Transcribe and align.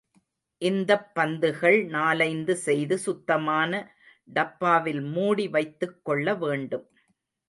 இந்தப் 0.61 1.09
பந்துகள் 1.13 1.77
நாலைந்து 1.87 2.55
செய்து 2.57 2.97
சுத்தமான 2.97 3.71
டப்பாவில் 4.27 5.01
மூடி 5.11 5.47
வைத்துக் 5.47 5.99
கொள்ள 6.03 6.35
வேண்டும். 6.35 6.87